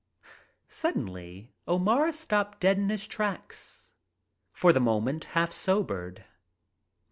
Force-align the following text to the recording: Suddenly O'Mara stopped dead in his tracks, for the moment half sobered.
Suddenly 0.67 1.53
O'Mara 1.67 2.11
stopped 2.11 2.59
dead 2.59 2.79
in 2.79 2.89
his 2.89 3.05
tracks, 3.07 3.91
for 4.51 4.73
the 4.73 4.79
moment 4.79 5.25
half 5.25 5.51
sobered. 5.51 6.25